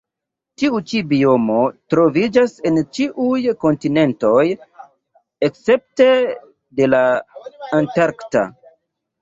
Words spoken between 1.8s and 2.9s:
troviĝas en